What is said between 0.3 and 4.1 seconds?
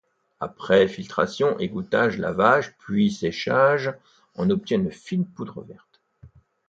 Après filtration, égouttage, lavage, puis séchage,